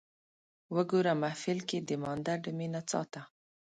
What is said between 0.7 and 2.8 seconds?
وګوره محفل کې د مانده ډمې